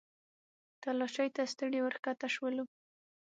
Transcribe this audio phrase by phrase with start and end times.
[0.81, 2.63] تلاشۍ ته ستړي ورښکته شولو.